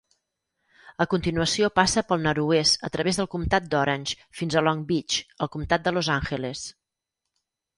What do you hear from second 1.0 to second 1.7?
A continuació